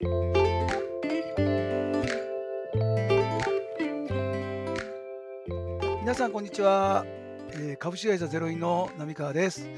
[0.00, 0.06] 皆
[6.14, 7.04] さんこんにちは、
[7.50, 9.68] えー株式会社ゼロインの浪川です、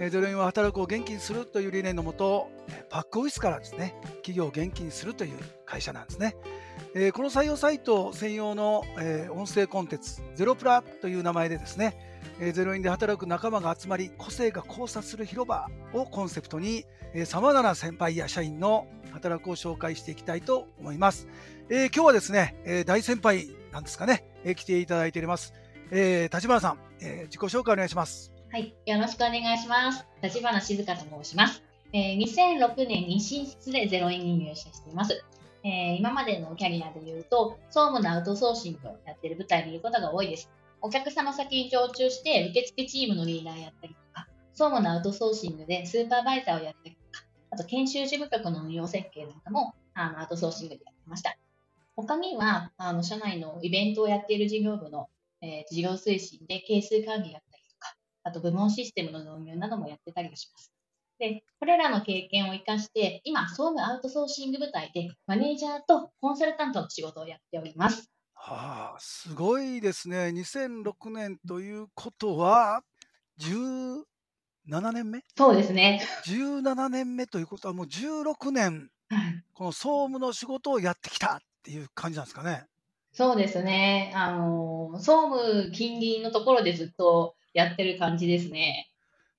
[0.00, 6.34] えーゼロインは働くを元気にするという理念のもとえパックオフィスからですね企業を元気にするという会社なんですね、
[6.96, 11.96] えーこの採用サイト専用の、え音声コンテンツゼロプラという名前でですね、
[12.40, 16.86] えゼロインで働く仲間が集まり個性が交差する広場をコンセプトに
[17.24, 21.28] さまざまな先輩や社員の働くを紹介していきたいと思います、
[21.68, 25.54] えー今日はですね、えー大先輩なんですかね、えー来ていただいております
[25.92, 28.32] えー、立花さん、えー自己紹介お願いします。
[28.52, 30.06] はい、よろしくお願いします。
[30.22, 31.62] 立花静香と申します。
[31.92, 35.24] えー2006年に新卒でゼロインに入社しています。
[35.64, 40.48] えー今までのキャリアで言うと、総務のアウトソーシングをやっている舞台にいることが多いです。
[40.80, 46.96] お客様先に常駐して、受付チームのリーダーやったりとか、総務のアウトソーシングでスーパーバイザーをやったり、
[47.50, 51.36] あと研修事務局の運用設計なんかもあのアウトソーシングでやってました。
[51.96, 55.08] 他には、あの社内のイベントをやっている事業部の、
[55.42, 60.72] えー事業推進で係数管理やったりとか、あと部門システムの導入などもやってたりします。
[61.18, 68.10] で、これらの経験を生かして、今、総務アウトソーシング部隊でマネージャーとコンサルタントの仕事をやっております。
[68.34, 70.28] はあ、すごいですね。
[70.28, 72.82] 2006年ということは、
[74.70, 75.20] 17年目？
[75.36, 76.00] そうですね。
[76.26, 82.64] ?17 年目ということは、もう16年、はいこの総務の仕事をやってきたっていう感じなんですかね？
[83.12, 84.12] そうですね。
[84.14, 88.86] あの、総務近隣のところでずっとやってる感じですね。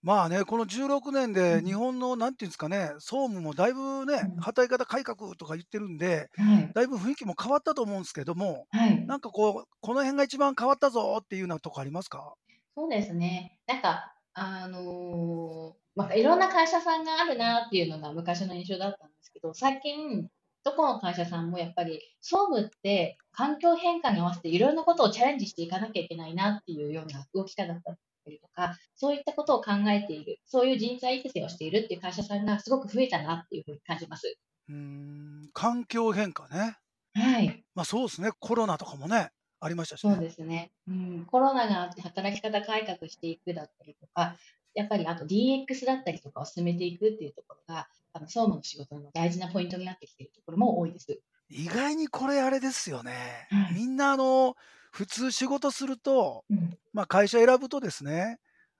[0.03, 6.71] まあね、この16年でうん日本のなんていうんですかね、総務もだいぶねうん、働き方改革とか言ってるんで、はい。
[6.73, 9.05] だいぶ雰囲気も変わったと思うんですけども、はい。
[9.05, 12.33] なんかこう、この辺が一番変わったぞっていうようなとこありますか？
[12.75, 13.57] そうですね。
[13.67, 20.29] なんか、あのーまあ、いろんな会社さんがあるなっていうのが昔の印象だったんですけど、最近、
[20.63, 27.95] どこの会社さんもやっぱり、総務って環境変化に合わせていろんなことをチャレンジしていかなきゃいけないなっていうような動き方だった
[28.29, 34.33] りとか、そういったことを考えている、そういう人材育成をしているっていう会社さんがすごく増えたなっていうふうに感じます。
[34.69, 36.77] うーん、環境変化ね。
[37.13, 37.65] はい。
[37.75, 40.19] まあそうですね、コロナとかもね、ありましたしそうね。
[40.19, 40.71] ですね。
[40.87, 44.35] うん、コロナがあって働き方改革していくだったりとか、
[44.73, 51.19] やっぱりあと DX だったりとかを進めていくっていうところが、あの総務の仕事の大事なポイントになってきているところも多いです。
[51.49, 53.47] 意外にこれあれですよね。
[53.51, 54.55] はいみんなあの、
[54.91, 58.39] 普通仕事すると、うん、まあ会社選ぶとですね、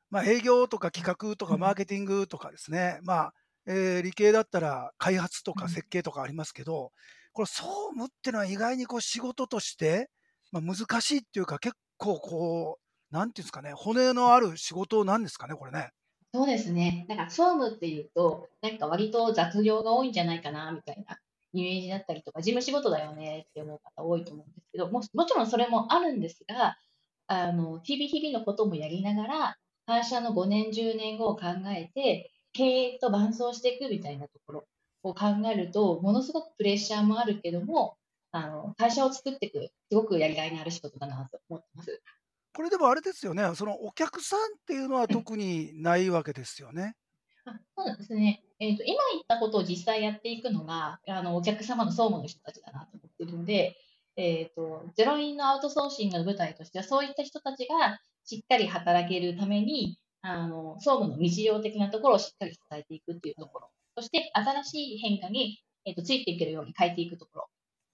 [0.10, 3.34] まあ営業とか企画とかうんマーケティングとかですね、まあ、
[3.68, 6.92] えー理系だったら開発とかうん設計とかありますけど、
[7.34, 10.10] これ総務ってのは意外にこう仕事として、
[10.52, 12.80] まあ、難しいっていうか結構こ
[13.12, 15.92] う、なんていうんですかね、骨のある仕事なんですかね、これね。
[16.34, 17.06] そうですね。
[17.10, 21.20] なんか総務っていうと、なんか割と雑業が多いんじゃないかなみたいな
[21.54, 26.78] イメージだったりとか、事務仕事だよねって思う方多いと思うんですけど、ももちろんそれもあるんですが、
[27.28, 32.64] あの日々日々のこともやりながら、会社の5年、10年後を考えて、経
[32.96, 34.66] 営と伴走していくみたいなところ
[35.04, 37.98] を考えると、ものすごくプレッシャーもあるけども、
[38.32, 42.02] あの会社を作っていく、すごくやりがいのある仕事だなと思ってます。
[42.54, 46.96] これでもあれですよね、そのお客さんっていうのは特にないわけですよね。
[47.46, 48.44] あそうなんですね。
[48.60, 53.76] えーと、今言ったことを実際やっていくのが、あのお客様の総務の人たちだなと思ってるんで、
[54.16, 67.48] えーと、ゼロインのアウトソーシングの舞台としては、そういった人たちがしっかり働けるために、あの総務の日常的なところをしっかり伝えていくっていうところ、そして新しい変化に、えーとついていけるように変えていくところ。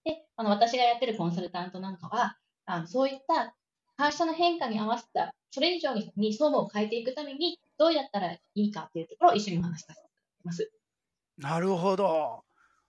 [0.07, 3.55] で、あの私がやってるコンサルタントなんかは、あのそういった
[3.97, 10.71] 会社の変化に合わせた、それ以上に総務を変えていくために、どうやったらいいかっていうところを一緒にお話しさせていただきます。
[11.37, 12.43] なるほど。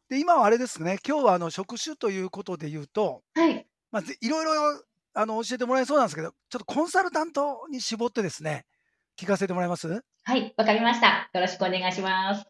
[0.08, 3.66] で、今はあれですね、今日はあの職種ということで言うと、はい。
[3.90, 4.82] まあ、ぜいろいろ
[5.14, 8.64] あの教えてもらえそうなんですけど、ちょっとコンサルタントに絞ってですね、
[9.18, 9.88] 聞かせてもらえます？
[9.88, 11.30] はい、わかりました。
[11.32, 12.46] よろしくお願いします。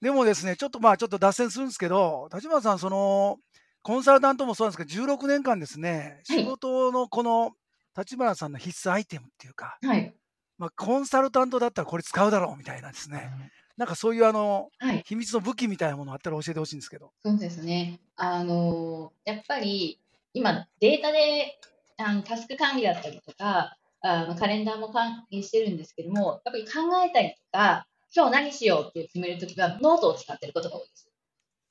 [0.00, 3.38] でもですね、ちょっとまあちょっと脱線するんですけど、立花さん、その
[3.82, 7.52] コンサルタントもそうなんですけど、16年間ですね、はい仕事のこの
[7.96, 10.14] 立花さんの必須アイテムっていうか、はい。
[10.58, 13.30] まあ、コンサルタントだったらこれ使うだろうみたいなですね、
[13.76, 15.02] なんかそういうあのはい。
[15.06, 17.12] 秘密の武器みたいなものあったら教えてほしいんですけど。
[17.24, 18.00] そうですね。
[18.16, 19.98] あのーやっぱり
[20.32, 21.58] 今データで
[21.96, 26.70] あのタスク管理だったりとか、あのカレンダーも管理してるんですけども、やっぱり考
[27.04, 31.09] えたりとか、今日何しようって決めるときはノートを使ってることが多いです。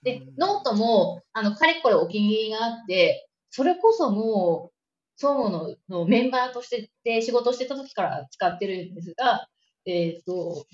[0.03, 4.79] でうん、ノートも、あの、かれこれお気に入りがあって、それこそもう、
[5.17, 9.49] 総務ののメンバーとしてで仕事をしてた時から使ってるんですが、
[9.85, 10.65] えっ、と、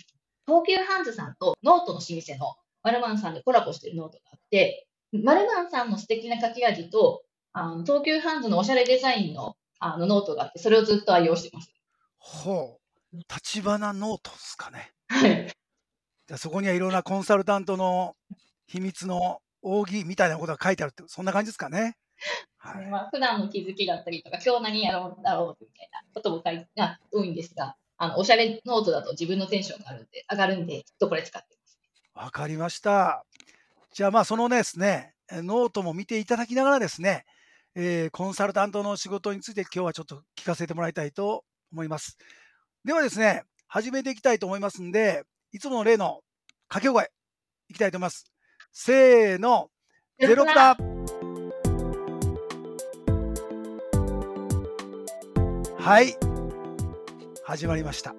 [0.45, 7.23] 東急ハンズさんとノートの老舗のマルマンさんでコラボしてるノートがあって、マルマンさんの素敵な書き味と、
[7.53, 11.71] あの東急ハンズのおしゃれデザインのあのノートがあって、それをずっと愛用してます。
[12.19, 12.77] ほ
[13.13, 13.17] う。
[13.17, 14.91] 立花ノートですかね。
[15.07, 15.47] はい。
[16.27, 18.15] じゃあそこにはいろんなコンサルタントの
[18.67, 21.97] 秘密の奥義みたいなことが書いてあるって、そんな感じですかね。
[22.57, 22.87] はい。
[22.87, 31.79] まあ、普段の気づきだったりとか、今日何やろうだろうみたいなことも書いが多いんですが、あのおしゃれノートだと自分のテンションが上がるんで、上がるんで、ずっとこれ使ってます。
[32.13, 33.25] わかりました。
[33.93, 37.25] じゃあまあそのですね、えノートも見ていただきながらですね、
[37.75, 42.17] えーコンサルタントの仕事について今日はちょっと聞かせてもらいたいと思います。
[42.83, 46.21] ではですね、始めていきたいと思いますんで、いつもの例の
[46.67, 47.11] 掛け声
[47.69, 48.34] いきたいと思います。
[48.77, 49.69] せーの、
[50.19, 50.75] ゼロプラ
[55.79, 56.17] はい、
[57.45, 58.13] 始まりました。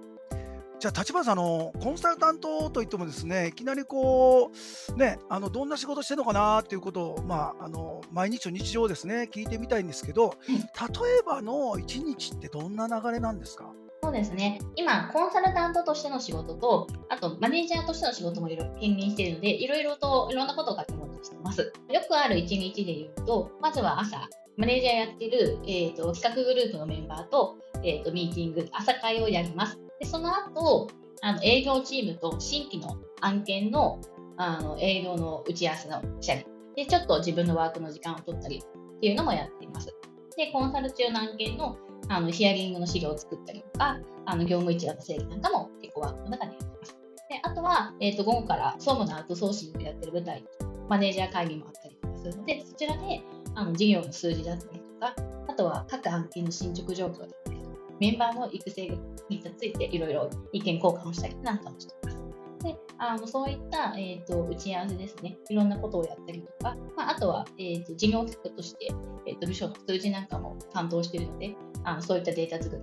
[0.80, 4.50] じゃあ、立花さん、あのコンサルタントといってもですね、いきなりこ
[4.94, 13.74] う、ね、あのどんな仕事してるのかなっていうことを、まあ、あの毎日の日常をですね、聞いてみたいんですけど、例えばの一日ってどんな流れなんですか？
[14.06, 14.60] そうですね。
[14.76, 21.72] 今、コンサルタントとしての仕事と、あとマネージャーとしての仕事もいろいろ兼任しているので、いろいろといろんなことを掛け持ちしてます。
[21.90, 29.76] よくある一日で言うと、まずは朝、マネージャーやってる、えー、と企画グループのメンバーと,、えー、とミーティング、朝会をやります。
[29.98, 30.86] でその後
[31.22, 34.00] あの営業チームと新規の案件の
[34.36, 39.92] あの営業の打ち合わせのしたりで、ちょっと自分のワークの時間を取ったりっていうのもやっています。
[40.36, 41.76] で、コンサル中の案件の
[42.08, 46.96] あのヒアリングの資料を作ったりとか、あの業務一覧の整理なんかも結構ワークの中でやってます。
[47.28, 50.44] であとは、えー、と午後から総務のアウトソーシングやってる舞台、
[50.88, 53.22] マネージャー会議もあったりとかするので、そちらで
[53.54, 55.14] あの事業の数字だったりとか、
[55.48, 58.88] あとは各案件の進捗状況だったりとか、メンバーの育成
[59.28, 62.16] についていろいろ意見交換をしたりなんかもしています。
[62.62, 68.92] であのそういった、えー、と打ち合わせですね、いろんなことをやったりとか、まあ、あとは、えー、と事業企画として、
[69.26, 71.54] えー、と部署の数字なんかも担当しているので、
[71.86, 72.82] あのそういったデータ作り、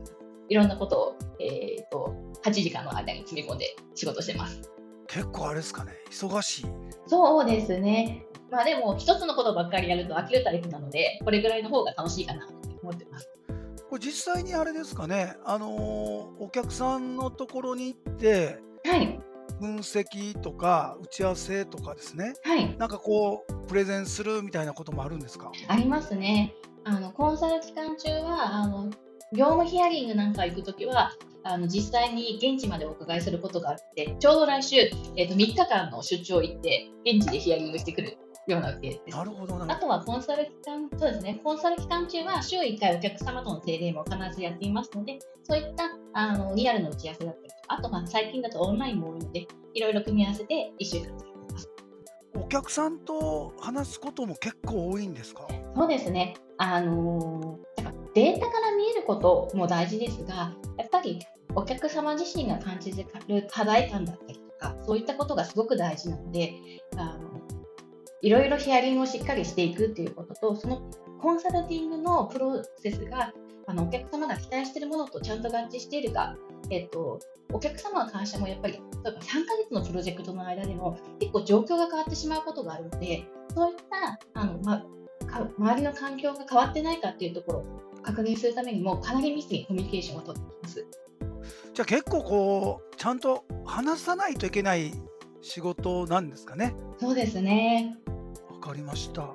[0.50, 4.62] いろんなことを、えー、と8時間の間に詰め込んで仕事してます。
[5.08, 6.66] 結構あれですかね、忙しい。
[7.08, 8.26] そうですね。
[8.50, 13.30] まあでも、一つのことばっかりやると飽きるタイプなので、これぐらいの方が楽しいかなと思ってます。
[13.90, 19.20] これ実際にあれですかね、あのーお客さんのところに行って、はい。
[19.60, 22.76] 分析とか打ち合わせとかですね、はい。
[22.78, 25.52] なんかこう、プレゼンするみたいなこともあるんですか？
[25.68, 26.54] ありますね。
[26.86, 28.90] あの、コンサル期間中は、あの、
[29.34, 31.12] 業務ヒアリングなんか行くときは、
[31.46, 34.78] あの実際に現地までお伺いすることがあって、ちょうど来週、
[35.18, 39.02] えー、と3日間の出張行って、現地でヒアリングしてくるようなわけです。
[39.18, 51.12] なるほどあとはコンサル期間、そうですね、コンサル期間中は週1回お客様との定例も必ずやっていますので、そういったあのリアルの打ち合わせだったりあとは最近だとオンラインも多いので、いろいろ組み合わせて1週間。
[52.36, 55.48] お客さんと話すことも結構多いんですか？
[55.76, 57.64] そうですね、あのー
[58.14, 61.20] データから見えることも大事ですが、やっぱり
[61.56, 66.54] お客様自身が感じる課題感だったりとか、そういったことがすごく大事なので、
[66.96, 67.42] あの
[68.22, 70.82] いろいろヒアリングをしっかりしていくっていうことと、その
[71.22, 73.34] コンサルティングのプロセスが
[73.66, 76.36] あのお客様が期待しているものとちゃんと合致しているか、
[76.70, 77.20] えっと、
[77.52, 83.24] お客様の会社もやっぱり例えば3ヶ月のプロジェクトの間でも結構状況が変わってしまうことがあるので、
[83.56, 84.86] そういったあの、まか
[85.58, 87.66] 周りの環境が変わってないかっていうところを
[88.02, 90.86] 確認するためにもかなり密にコミュニケーションを取っています。
[91.74, 94.94] じゃあ結構こう、ちゃんと話さないといけない
[95.42, 96.76] 仕事なんですかね？
[97.00, 97.98] そうですね。
[98.50, 99.30] わかりました。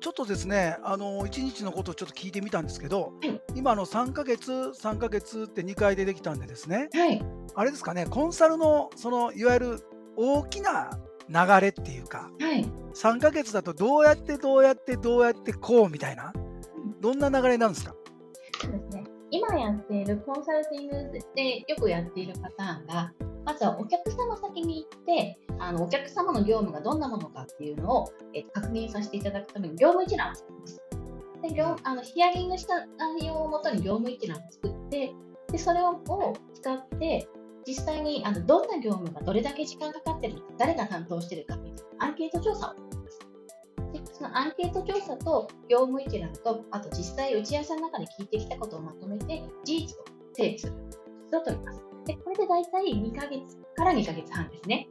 [0.00, 7.22] ちょっとですね、あの1日のことをちょっと聞いてみたんですけど、はい今あの3ヶ月、3ヶ月って2回出てきたんでですね、はい。
[7.54, 9.80] あれですかね、コンサルのそのいわゆる
[10.16, 10.90] 大きな
[11.32, 12.64] 流れっていうか、はい。
[12.94, 16.32] 3ヶ月だとどうやってどうやってどうやってこうみたいな、
[17.00, 17.94] どんな流れなんですか？
[18.60, 19.04] そうですね。
[19.30, 23.12] 今やっているコンサルティングでよくやっているパターンが、
[23.46, 30.82] まずはお客様先に行って、あのお客様の業務がどんなものかっていうのを、えー確認させていただくために業務一覧を作ります。
[31.40, 35.14] で業あのヒアリングした内容をもとに業務一覧を作って、
[35.50, 35.98] でそれを
[36.54, 37.26] 使って、
[37.66, 43.18] 実際にあのどんな業務がどれだけ時間かかってるのか、誰が担当してるかみたいなアンケート調査を行います。
[43.92, 50.72] でそのアンケート調査と業務一覧と、あと実際打ち合わせの中で聞いてきたことをまとめて、事実を整理する。
[51.28, 51.80] それを取ります。
[52.06, 54.88] で、これで大体2ヶ月から2ヶ月半ですね。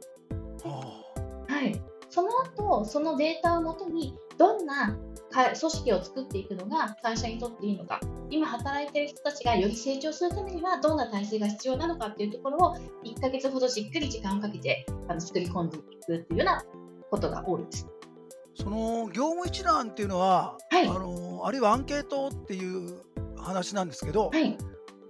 [0.64, 1.82] はい。
[2.08, 4.96] その後、そのデータをもとに、どんな
[5.32, 16.64] 組織を作っていくのが会社にとっていいのか、今働いている人たちがより成長するためには、どんな体制が必要なのかっていうところを、1ヶ月ほどじっくり時間をかけてあの作り込んでいくっていうような
[17.10, 17.86] ことが多いです。
[17.88, 17.92] あ
[18.54, 23.00] その業務一覧っていうのは、はいあのあるいはアンケートっていう
[23.36, 24.56] 話なんですけど、はい。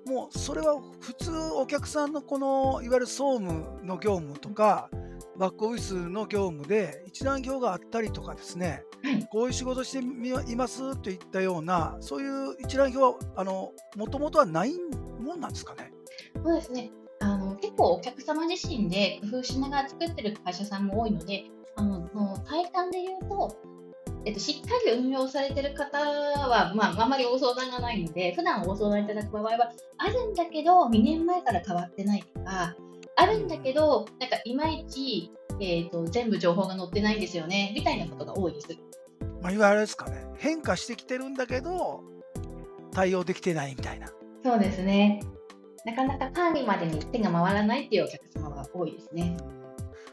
[0.07, 4.91] もうそれは普通お客さんのこのいわゆる総務の業務とか
[5.37, 8.83] バックオフィスの業務で一覧表があったりとかですね
[9.31, 9.99] こういう仕事して
[10.53, 10.97] います？
[10.97, 14.73] といったようなそういう一覧表はあのもともとはない
[15.21, 15.93] もんなんですかね？
[16.43, 16.91] そうですね。
[17.21, 21.45] あの結構お客様自身で工夫しながら作ってる会社さんも多いので、
[21.77, 23.57] あのの体感で言うと、
[24.25, 32.75] えっと、しっかり運用されてる方は、まあ、あまりご相談がないので、普段ご相談いただく場合は、あるんだけど、2年前から変わってないとか、
[33.17, 35.31] あるんだけど、なんかいまいち、
[35.61, 38.69] えっと全部情報が載ってないんですよね、みたいなことが多いです。
[39.41, 42.05] まあ、いわゆるですかね変化してきてるんだけど
[42.93, 44.09] 対応できてないみたいな。
[44.45, 45.21] そうですね。
[45.85, 49.37] なかなか管理までに手が回らないっていうお客様が多いですね。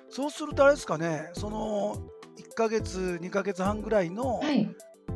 [0.10, 1.98] そうするとあれですかねその
[2.38, 4.70] 1ヶ月2ヶ月半ぐらいのはい。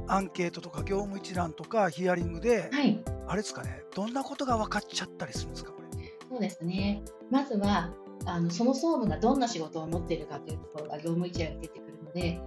[0.08, 3.01] アンケートとか業務一覧とかヒアリングで、はい。
[3.27, 5.88] あれですかねどんなことが分かっちゃったりするんですかこれ。
[6.30, 7.03] そうですね。
[7.32, 7.94] まずは
[8.25, 12.39] あのその総務がどんな仕事を持っているかというところが業務一覧に出てくるので、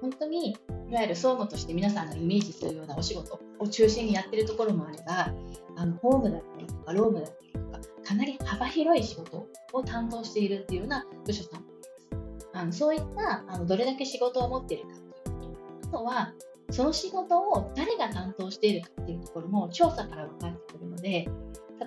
[0.00, 0.56] 本当に
[0.90, 5.32] いわゆる総務として皆さんがイメージするようなお仕事を中心にやってるところもあれば、
[5.76, 12.48] あのホームだったりとかロームだったりとか、かなり幅広い仕事を担当しているっていうような部署さんもいます。
[12.54, 14.94] あのそういったあのどれだけ仕事を持っているか
[15.24, 16.32] という、あとは
[16.70, 21.28] その仕事を誰が担当しているかっていうところも調査から分かってくるので、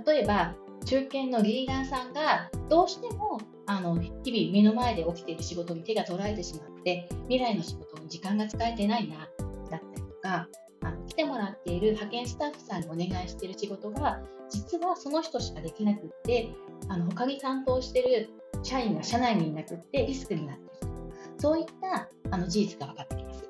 [0.05, 9.29] 例えば中堅のリーダーさんがどうしてもあの日々目の前で起きている仕事に手が取られてしまって未来の仕事に時間が使えてないなだっ
[9.69, 10.47] たりとか
[10.83, 14.19] あの来てもらっている派遣スタッフさんにお願いしている仕事が
[14.49, 16.49] 実はその人しかできなくって
[16.89, 18.29] あの他に担当している
[18.63, 20.93] 社員が社内にいなくってリスクになっている
[21.37, 23.43] そういったあの事実が分かってきます。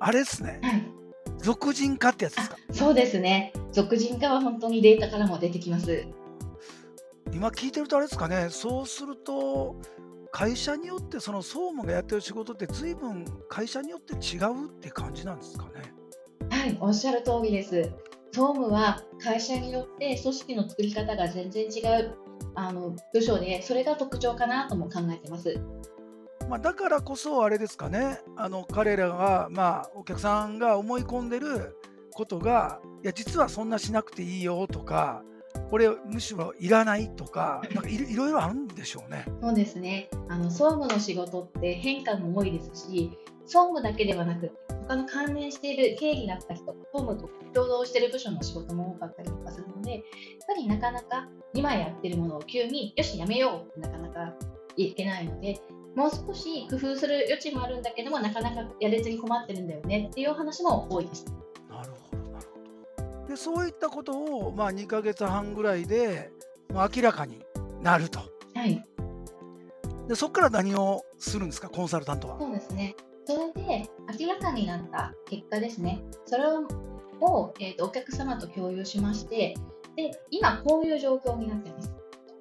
[0.00, 0.98] あれですねはい
[1.38, 3.52] 俗人化ってやつですあかそうですね。
[3.72, 6.04] 俗人化は本当にデータからも出てきます。
[7.32, 9.76] 今聞いてるとあれですかねそうすると
[10.30, 15.92] 会社によってその総務がやってる仕事って随分会社によって違うって感じなんですかね。
[16.50, 17.90] はい、おっしゃる通りです。
[18.32, 22.14] 総務は会社によって組織の作り方が全然違う
[22.54, 25.58] あの部署で、それが特徴かなとも考えてます。
[26.48, 31.76] まあ、だからこそあれですかねあの彼らがまあお客さんが思い込んでる
[32.14, 35.22] ことがいや実はそんなしなくていいよとか
[35.70, 39.24] これむしろいらないとか なんかいろいろあるんでしょうね。
[39.42, 40.08] そうですね。
[40.28, 43.10] あの総務の仕事って変化も多いですし、
[43.44, 44.52] 総務だけではなく、
[44.88, 50.02] 他の関連している経理だったりとか、総務と共同している部署の仕事も多かったりとかするので、やっ
[50.46, 54.34] ぱりなかなか今やってるものを急によしやめようってなかなか
[54.76, 55.60] いけないので、
[55.96, 61.24] もう少し工夫する余地もあるんだけども、なかなかやれずに困ってるんだよねっていうお話も多いです。
[63.28, 66.30] でそういったことを、まあ、2ヶ月半ぐらいで
[66.72, 67.44] もう明らかに
[67.82, 68.20] なると。
[68.54, 68.84] はい。
[70.08, 72.38] でそこから何をするんですかコンサルタントは？
[72.38, 72.96] そうですね。
[73.26, 76.02] それで明らかになった結果ですね。
[76.24, 79.54] それを、えーとお客様と共有しまして、
[79.96, 81.92] で今こういう状況になってます。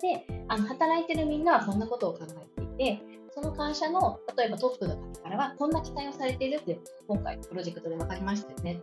[0.01, 3.01] で、あの働いてるみんなはこんなことを考えていて、
[3.31, 8.81] その会社の例えばトップの方からはこんな期待をされているって今回プロジェクトで分かりましたよね。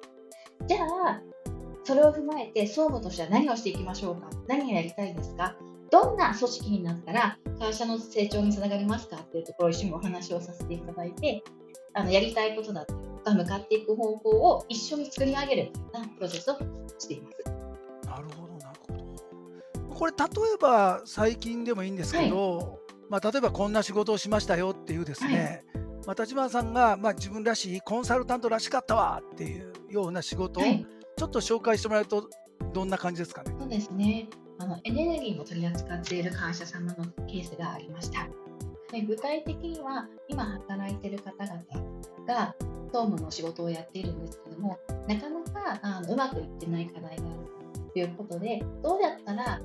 [0.67, 1.23] じゃあ、
[1.85, 4.31] それを踏まえて総務としては何をしていきましょうか？
[4.49, 5.55] 何をやりたいですか？
[5.91, 9.17] どんな組織になったら会社の成長につながりますか？
[9.17, 11.45] っていうところを一緒にお話をさせていただいて、
[11.93, 16.59] あのやりたいことだったりとか、向かっていく方向を一緒に作り上げるようなプロセスを
[16.99, 18.07] しています。
[18.07, 18.95] なるほどなるほ
[19.89, 19.95] ど。
[19.95, 25.65] これ例えば最近でもいいんですけど、まあ、例えばこんな仕事をしましたよっていうですね、
[26.07, 30.85] まあ、立花さんが、まあ、自分らしいコンサルタントらしかったわっていうような仕事をはい、
[31.17, 32.29] ちょっと紹介してもらうと
[32.73, 33.55] どんな感じですかね？
[33.59, 34.29] そうですね。
[34.59, 38.29] あのエネルギーを取り扱っている会社様のケースがありました。
[38.93, 41.63] で具体的には今働いている方々
[42.27, 42.55] が
[42.93, 44.79] 総務の仕事をやっているんですけども、
[45.09, 47.21] なかなかあのうまくいってない課題がある
[47.93, 49.61] ということで、どうやったらあ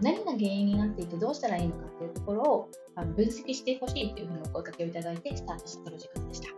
[0.00, 6.48] 何が原因になっていてどうしたらいいのかというところをあの分析してほしいというふうにお声かけをいただいてスタートしたプロジェクトでした。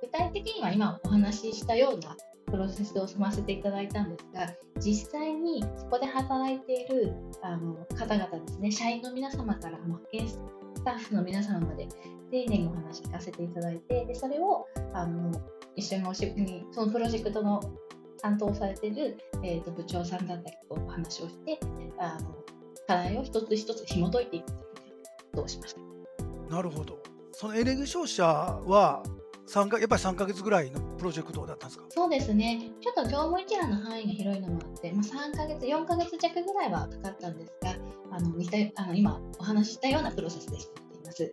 [0.00, 2.16] 具体的には今お話ししたような
[2.50, 7.12] プロセスを済ませていただいたんですが、実際にそこで働いている
[7.42, 10.40] あの方々ですね、社員の皆様からも派遣ス
[10.84, 11.88] タッフの皆様まで
[12.30, 15.32] 丁寧にお話聞かせていただいて、でそれをあの
[15.76, 17.60] 一緒にお仕事に、そのプロジェクトの
[18.20, 21.58] 担当されている、えー、と部長さんだったりとお話をして、
[21.98, 22.34] あの
[22.86, 24.60] 課題を一つ一つ紐解いていくという
[25.32, 26.54] ことをしました。
[26.54, 26.98] なるほど。
[27.32, 29.02] そのエネルギー商社は
[29.48, 31.86] 三かやっぱり3か月ぐらいのプロジェクトだったんですか？
[31.88, 32.70] そうですね。
[32.80, 37.74] ちょっと業務一覧の範囲が広いのもあって、まあ、3ヶ月、4ヶ月弱ぐらいはかかったんですが、
[38.10, 41.32] あの似たあの今お話ししたようなプロセスでしています。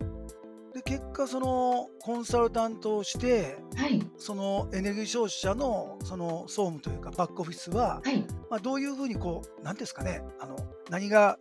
[0.73, 10.57] で結果そのコンサルタントをしてはい、そのエネルギー消費者のその総務というかバックオフィスは、はい、まあ、どういうふうにこう何ですかねあの
[10.89, 11.39] 何が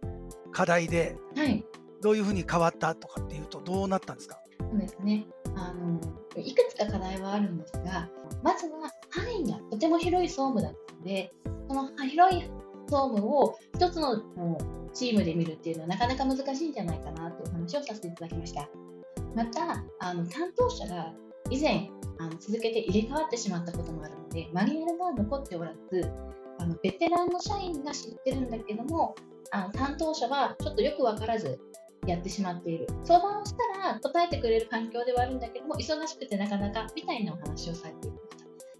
[0.52, 1.64] 課題ではい。
[2.00, 4.38] どういうふうに変わったとかっていうとどうなったんですか？
[4.60, 5.26] そうですね。
[5.56, 6.00] あの
[6.36, 8.08] いくつか課題はあるんですが、
[8.42, 11.32] まずは範囲がとても広い総務だったので、
[11.68, 12.42] その広い
[12.88, 14.22] 総務を一つの
[14.92, 18.68] チームで見るっていうのはなかなか難しいんじゃないかなというお話をさせていただきました。
[19.34, 21.12] また、あの担当者が
[21.50, 26.10] 以前あの続けて入れ替わってしまったこともあるので、マニュアルが残っておらず、
[26.58, 29.14] あのベテランの社員が知ってるんだけども、
[29.50, 31.60] あの担当者はちょっとよく分からず
[32.12, 32.86] やってしまっている。
[33.04, 38.22] 相談をしたら答えてくれる環境ではあるんだけども、忙しくてなかなかみたいなお話をされていまし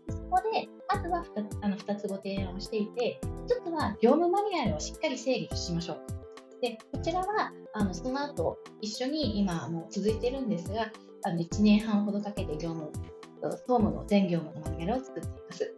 [0.09, 0.13] た。
[0.13, 5.99] そこで、まずは 2, あの2つご提案をしていて、1つは業務マニュアルをしっかり整理しましょう。
[6.61, 10.91] で、こちらはあのその後一緒に今もう続いてるんですが、
[11.25, 12.91] あの1年半ほどかけて業務、
[13.43, 15.75] 総務の全業務のマニュアルを作っています。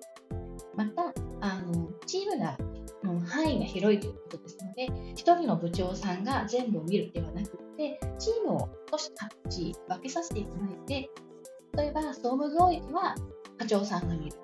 [0.76, 2.56] また、あのチームが
[3.26, 11.10] 範囲が広いということですので、1人の部長さんが全部を見るではなくて、チームを少し各地分けさせていただいて、
[11.76, 13.14] 例えば総務領域は
[13.58, 14.36] 課長さんが見る。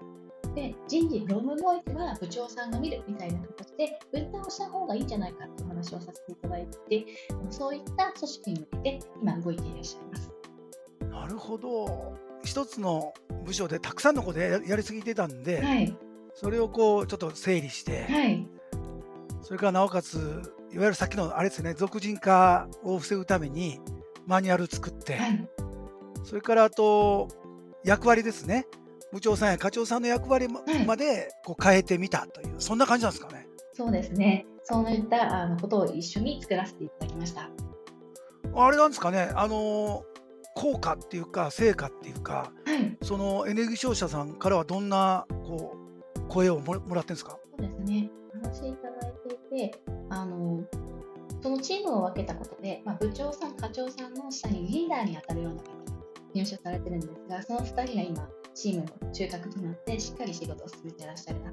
[0.54, 7.06] で、人事、労務領域は部長さんが見るみたいな形で分担をした方がいいんじゃないかというお話をさせていただいて、
[7.50, 10.32] そういった組織に向けて今動いていらっしゃいます。
[11.10, 15.96] なるほど一つの部署でたくさんのことややりすぎてたんで、はい。
[16.34, 18.46] それをこうちょっと整理して、はい。
[19.52, 20.14] それからなおかつ
[20.72, 23.80] いわゆるさっきのあれですね俗人化を防ぐために
[24.26, 25.46] マニュアル作って、はい。
[26.24, 27.28] それからあと
[27.84, 28.66] 役割ですね
[29.12, 30.48] 部長さんや課長さんの役割
[30.86, 33.46] までこう変えてみたというそんな感じなんですかね。
[33.74, 34.46] そうですね。
[34.64, 37.50] そういったあのことを一緒に作らせていただきました。
[38.54, 40.02] あれなんですかねあの
[40.54, 42.96] 効果っていうか成果っていうかはい。
[43.02, 45.76] そのエネルギー商社さんからはどんなこ
[46.16, 47.36] う声をももらってるんですか？
[47.58, 48.10] そうですね。
[48.34, 49.11] お話しいただい
[49.52, 50.64] ていて、あの、
[51.42, 55.72] そのチームを分けたことで、まあ、部長さん、課長さんの下にリーダーに当たるような方が
[56.34, 61.52] 入社されてるんですが、その2人が今、チームの中核となって、しっかり仕事を進めてらっしゃるな。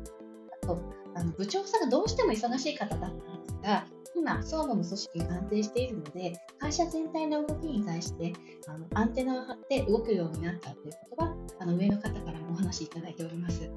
[0.62, 0.80] と、
[1.16, 3.86] あの部長さんがどうしても忙しい方だったんですが、
[4.16, 8.34] 今、総務の組織が安定しているので、会社全体の動きに対して
[8.68, 13.70] あのアンテナを張って動くようになったということは、あの上の方からもお話しいただいております。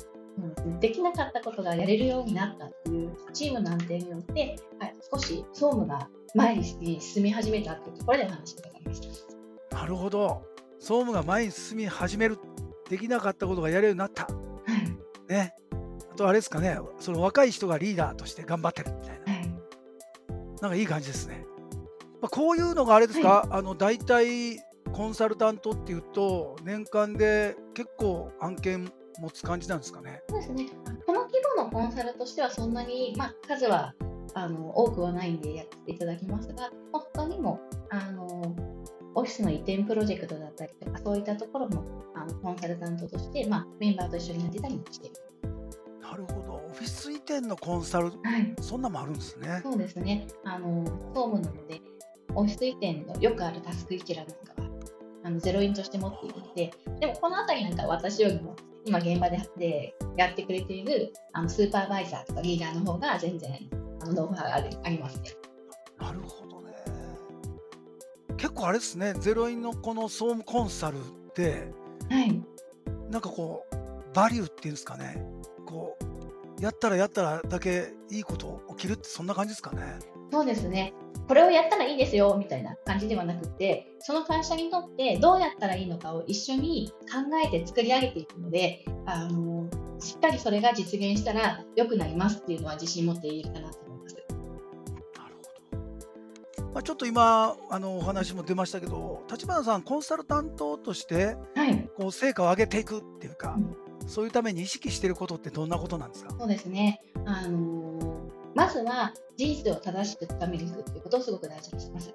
[0.80, 9.00] できなかったことがやれるようになったというチームの安定によって、はい、少し総務が前に進み始めたというところでお話しいまし
[9.70, 9.76] た。
[9.76, 10.42] なるほど。
[10.78, 12.38] 総務が前に進み始める
[12.88, 14.24] できなかったことがやれるようになった。
[14.24, 14.30] は
[15.28, 15.54] い、ね。
[16.10, 16.78] あとあれですかね。
[16.98, 19.32] その若い人がリーダーとして頑張ってるみたいな。
[19.32, 19.48] はい、
[20.60, 21.46] なんかいい感じですね。
[22.20, 24.58] まあ、こういうのがあれですか、あの大体
[24.92, 30.22] コンサルタントっていうと年間で結構案件持つ感じなんですかね。
[30.28, 30.66] そうですね。
[31.06, 33.94] この規模のコンサルとしてはそんなに、まあ、数は
[34.34, 38.54] あの多くはないんでやっていただきますが、まあ他にもあの
[39.14, 45.10] オフィスの移転プロジェクトだったりとか、そういったところもあのコンサルタントとして、まあ、メンバーと一緒にやってたりもして。
[46.00, 46.54] なるほど。
[46.54, 49.60] オフィス移転のコンサル、はい、そんなのもあるんですね。
[49.62, 50.26] そうですね。
[50.44, 51.80] あの総務なので、
[52.34, 54.68] オフィス移転のよくあるタスク一覧なんかは
[55.24, 63.50] あのゼロインとして持っているので、でもこのあたりなんかは私よりも今現場ででやってくれているあのスーパーバイザーとかリーダーの方が全然
[64.00, 65.30] あのノウハウがあるありますね。
[66.00, 66.74] なるほどね。
[68.36, 71.00] 結構あれですね、ゼロインのこの総務コンサルっ
[71.32, 71.72] て、
[72.10, 72.42] はい。
[73.08, 75.24] なんかこう、バリューっていうんですかね、
[75.64, 75.96] こ
[76.58, 79.98] う、やったらやったらだけいいこと起きるって、そんな感じですかね。
[80.32, 80.92] そうですね。
[81.28, 89.68] これをやったらいいですよみたいな感じではなくて、その会社にとってどうやったらいいのかを一緒に考えて作り上げていくので、あの
[90.00, 94.16] しっかりそれが実現したら良くなりますっていうのは自信持って言えるかなと思います。
[94.16, 96.64] なるほど。
[96.74, 101.88] まあ、ちょっと今あのお話も出ましたけど、立花さん、コンサルタントとしてはい。
[101.96, 106.34] こう成果を上げていくっていうか、うんそういうために意識していることってどんなことなんですか？
[106.36, 107.00] そうですね。
[107.24, 108.11] あの
[108.54, 112.12] まずは事実を正しく深めていくということをすごく大事にします。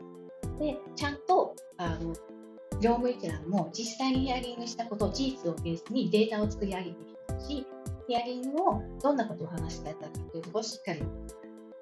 [0.60, 2.13] で、ちゃんとあの
[2.80, 6.93] 業務一覧も実際にヒアリングしたこと、事実をベースにデータを作り上げてい
[7.36, 7.67] くし、
[8.08, 11.02] ヒアリングをどんなことを話していたかというところをしっかり。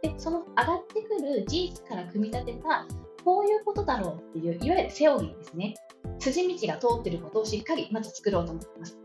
[0.02, 2.88] で、その上がってくる事実から組み立てた
[3.26, 5.74] こういうことだろうっていう、いわゆるセオリーですね。
[6.20, 8.98] 筋道が通ってることをしっかりまず作ろうと思っています。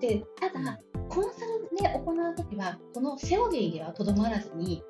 [0.00, 4.82] で、ただ、コンサルで行うときは、このセオリーではとどまらずに、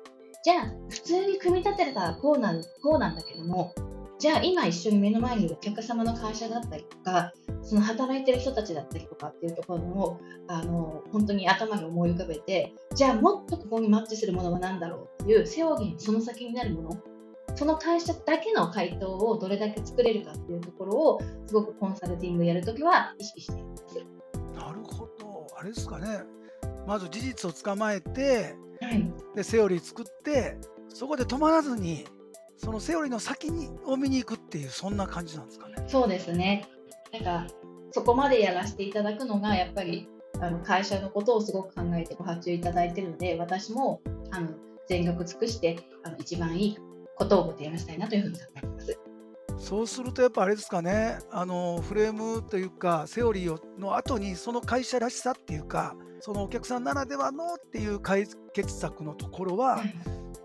[0.43, 3.73] じゃあ、普通に組み立てたらこうなんこうなんだけども、
[4.19, 16.89] じゃあ今一緒に目の前にいるお客様の会社だったりとか、その働いてる人たちだったりとかっていうところをあの本当に頭に思い浮かべて、じゃあもっとここにマッチするものは何だろうっていうセオリーその先になるもの、
[17.55, 23.83] その会社だけの回答をどれだけ作れるかっていうところをすごくコンサルティングやるときは意識しています。
[24.53, 26.23] なるほど、あれですかね。
[26.89, 32.05] まず事実を捕まえて、はい、でセオリー作ってそこで止まらずに
[32.57, 35.75] そのセオリーの先にを見に行くっていうそんな感じなんですかね。
[35.87, 36.67] そうですね
[37.13, 37.53] なんか
[37.91, 40.09] そこまでやらせていただくのがやっぱり
[40.41, 44.49] あの会社のことをすごく考えてご発注いただいているので私もあの
[44.87, 46.77] 全力尽くしてあの一番いい
[47.15, 48.99] ことをご提案したいなというふうに考えます。
[49.59, 59.77] そうするとやっぱあれですかねあのフレームというかセオリーの後にその会社らしさっていうかそのお客さんならではのっていう解決策のところは、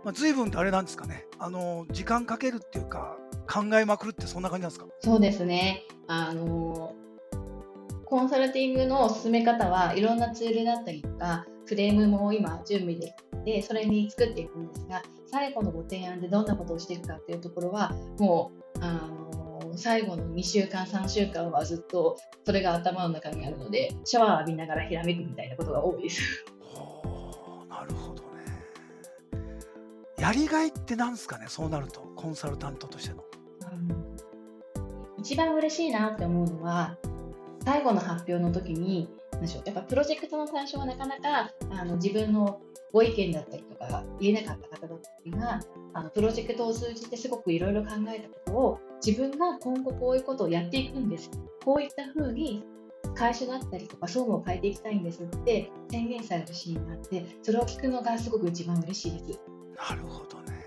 [0.05, 1.27] まあ、随分とあれなんですかね。
[1.39, 3.17] あの時間かけるっていうか
[3.53, 4.87] 考えまくるってそんな感じなんですか？
[5.01, 5.83] そうですね。
[6.07, 6.95] あの
[8.07, 19.11] コンサルティングの進め方はいろんなツールだったりとかフレームも今準備できてそれに作っていくんですが最後のご提案でどんなことをしていくかっていうところはもうあ
[19.75, 26.45] の最後の2週間3週間はずっとそれが頭の中にあるのでシャワー浴びながらひらめくみたいなことが多いです。
[27.69, 28.29] なるほどね。
[30.19, 33.25] やりがいってなんですかねそうなるとコンサルタントとしての。
[33.73, 34.17] うん、
[35.19, 36.97] 一番嬉しいなって思うのは
[37.65, 39.09] 最後の発表の時に
[39.41, 42.61] でしょうやっぱプロジェクトの最初はなかなかあの自分の
[42.93, 45.61] ご意見だったりとか言えなかった方だったりが
[45.95, 51.31] あのプロジェクトを通じてすごくいろいろ考えたことを自分が今後こういうことをやっていくんです。
[51.65, 52.65] こういったふうに
[53.15, 59.41] 会社だったりとか総務を変えていきたいんですって宣言されるシーンがあってそれを聞くのがすごく一番嬉しいです。
[59.91, 60.65] なるほどね。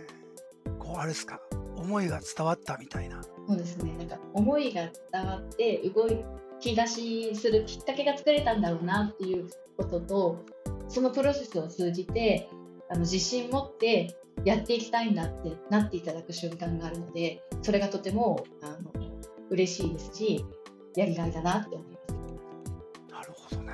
[0.78, 1.41] こうあれですか。
[1.76, 3.21] 思いが伝わったみたいな。
[3.47, 3.95] そうですね。
[3.97, 6.23] なんか思いが伝わって動い
[6.60, 10.45] き出しするきっかけが作れたんだろうなっていうことと
[10.88, 12.50] そのプロセスを通じて
[12.89, 18.91] あの自信持ってやっていきたいんだってなっていただく瞬間があるのでそれがとてもあの
[19.50, 20.45] 嬉しいですし
[20.95, 23.12] やりがいだなって思います。
[23.12, 23.73] なるほどね。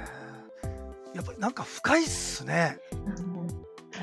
[1.14, 2.78] やっぱりなんか深いっすね。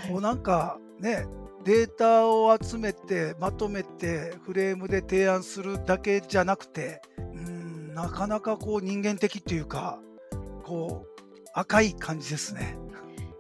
[0.09, 1.27] こうなんかね
[1.65, 7.03] データを集めてまとめてフレームで提案するだけじゃなくて
[7.95, 10.01] なかなかこう人間的っていうか
[10.65, 11.21] こう
[11.53, 12.79] 赤い感じですね。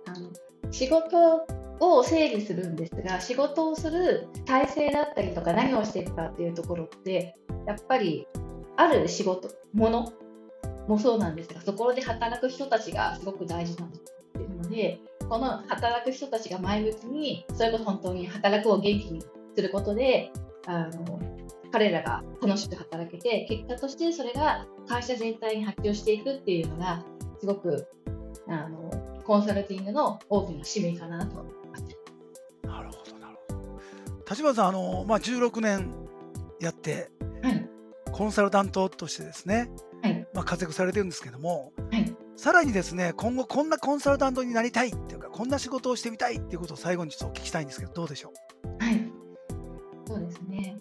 [0.07, 0.31] あの
[0.71, 1.47] 仕事
[1.81, 8.27] を整理するんですが仕事をする体制だったりとか何をしていくかっていうところってやっぱり
[8.77, 10.13] ある仕事もの
[10.87, 19.23] もそうなんですがそこで働く人たちがすごく大事なんっていうのでこの働く人たちが前向きにそれこそ本当に働くを元気に
[19.55, 20.31] することで
[20.67, 21.21] あの
[21.73, 27.05] 彼らが楽しく働けて結果としてそれが会社全体に発表していくっていうのが
[27.39, 27.87] すごく
[28.49, 31.60] あのコンサルティングの大きな使命かなと
[34.31, 35.93] 立花さんあの、まあ、16年
[36.61, 37.11] やって、
[37.43, 37.69] はい、
[38.13, 39.71] コンサルタントとしてですね、
[40.03, 40.27] はい。
[40.33, 48.33] まあ、活躍されてるんですけども、はい、さらにですね今後こんなコンサルタントになりたいっていうかこんな仕事をしてみたいっていうことを最後にちょっとお聞きしたいんですけどどうでしょ
[48.65, 48.85] う？
[48.85, 49.13] はい。
[50.07, 50.79] そうですね。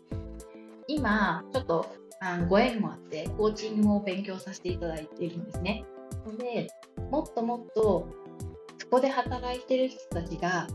[0.87, 1.85] 今、ちょっと
[2.19, 5.85] あのご縁もあって、コーチングも勉強させていただいているんですね。
[6.25, 6.67] ので、
[7.11, 8.09] もっともっと
[8.79, 10.67] そこで働いてる人たちが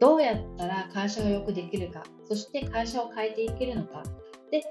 [0.00, 4.02] どうやったら会社をよくできるか、そして会社を変えていけるのか、
[4.50, 4.62] で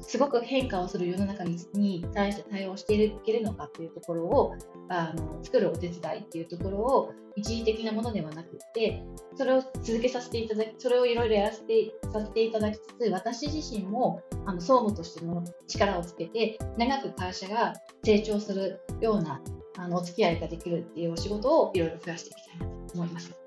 [0.00, 4.54] すごく変化をする世の中に対して対応していけるのかっていうところを
[4.88, 9.02] あの作るお手伝いっていうところを一時的なものではなくて
[9.36, 19.40] それを続けさせていただきそれをいろいろやらせてさせていただきつつ私自身もあの総務としての力をつけて長く会社が成長するような
[19.78, 23.41] あのお付き合いができるっていうお仕事をいろいろ増やしていきたいなと思います。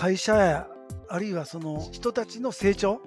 [0.00, 0.66] 会社や
[1.10, 3.00] あるいはその人たちの成長、うん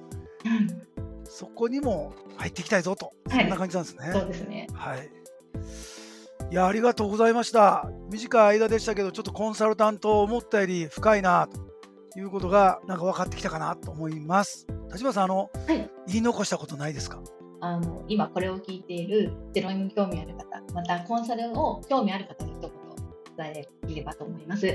[1.26, 4.10] そこにも入っていきたいぞと、はい、そんな感じなんですね。
[4.14, 4.68] そうですね。
[4.76, 5.10] はい。
[6.52, 7.90] いやありがとうございました。
[8.12, 11.50] 短い間でしたけど、ちょっとコンサルタント思ったより深いな
[12.14, 14.68] ということがなんか分かってきたかなと思います。
[14.92, 17.20] 立花さん、あの、はい、言い残したことないですか？
[17.62, 22.72] あの今これを聞いているゼロインに興味ある方、またコンサルを興味ある方に一言
[23.38, 24.68] 伝えればと思います。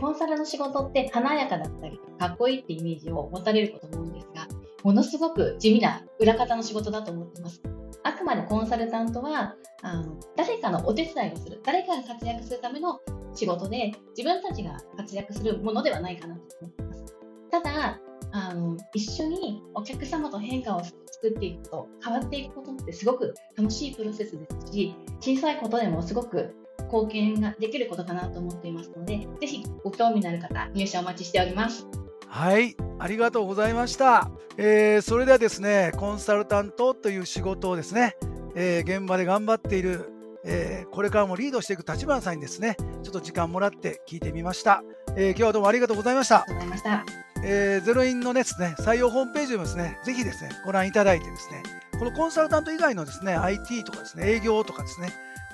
[0.00, 4.48] コンサルの仕事って華やかだったりかっこいいってイメージを持たれることも多いんですが
[4.82, 7.62] ものすごく地味な裏方の仕事だと思ってます。
[8.02, 13.00] あくまでコンサルタントはあの誰かのお手伝いをする、誰かが活躍するための
[13.34, 17.04] 仕事で、自分たちが活躍するものではないかなと思ってます。
[17.50, 18.00] ただ、
[18.32, 26.54] あの一緒にお客様と変化を作っていくと変わっていくことってすごく楽しいプロセスですし小さいことでもすごく
[26.90, 31.86] 貢献ができることかなと思っていますのでぜひご興味のある方入社お待ちしております。
[32.26, 38.16] はいありがとうございました、えー、それではですねコンサルタントという仕事をですね、
[38.54, 44.82] えー、現場で頑張っているえー、これからもリードしていく立花さんにですねちょっと時間もらって聞いてみました、
[45.14, 46.36] えー、今日はどうもありがとうございました。
[46.36, 47.30] ありがとうございました。
[47.42, 51.62] えー、ゼロインのですね、採用ホームページをですね、ぜひですね、ご覧いただいてですね、
[51.98, 55.10] このコンサルタント以外のですね、IT とかですね、営業とかですね、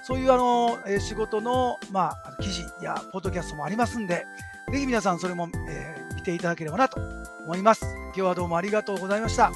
[0.07, 4.25] そういうあの、えー、仕事の、まあ、記事やポッドキャストもありますんで、
[4.71, 7.01] ぜひ皆さんそれも、えー、見ていただければなと
[7.45, 7.85] 思います。
[7.85, 9.51] 今日はどうもありがとうございました。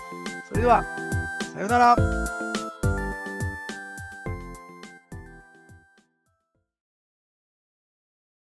[0.48, 0.82] それでは、
[1.54, 2.39] さようなら。